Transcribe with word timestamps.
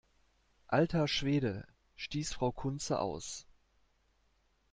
Alter 0.65 1.07
Schwede!, 1.07 1.67
stieß 1.95 2.33
Frau 2.33 2.51
Kunze 2.51 2.97
aus. 2.99 3.45